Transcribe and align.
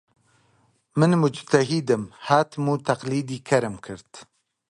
من 0.99 1.11
موجتەهیدم، 1.21 2.03
هاتم 2.27 2.65
و 2.71 2.73
تەقلیدی 2.87 3.43
کەرم 3.49 3.75
کرد 3.85 4.11